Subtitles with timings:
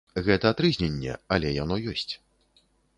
[0.27, 2.11] Гэта трызненне, але яно ёсць.